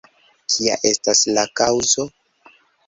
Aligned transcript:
Kia 0.53 0.79
estas 0.93 1.23
la 1.39 1.47
kaŭzo? 1.63 2.09